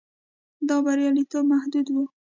دا 0.67 0.77
بریالیتوب 0.85 1.45
محدود 1.51 1.87
و. 1.91 1.95